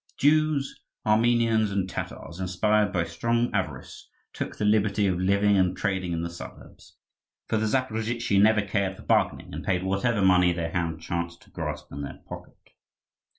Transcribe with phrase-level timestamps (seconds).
[0.17, 6.11] Jews, Armenians, and Tatars, inspired by strong avarice, took the liberty of living and trading
[6.11, 6.97] in the suburbs;
[7.47, 11.51] for the Zaporozhtzi never cared for bargaining, and paid whatever money their hand chanced to
[11.51, 12.71] grasp in their pocket.